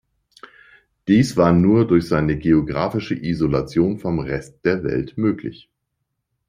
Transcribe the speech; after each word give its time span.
Dies 1.07 1.37
war 1.37 1.51
nur 1.53 1.85
durch 1.85 2.07
seine 2.07 2.35
geografische 2.35 3.13
Isolation 3.13 3.99
vom 3.99 4.17
Rest 4.17 4.65
der 4.65 4.83
Welt 4.83 5.15
möglich. 5.15 5.69